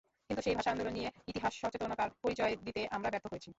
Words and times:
কিন্তু 0.29 0.41
সেই 0.41 0.55
ভাষা 0.57 0.69
আন্দোলন 0.71 0.93
নিয়ে 0.93 1.09
ইতিহাস-সচেতনতার 1.27 2.09
পরিচয় 2.23 2.53
দিতে 2.65 2.81
আমরা 2.95 3.09
ব্যর্থ 3.13 3.25
হয়েছি। 3.31 3.49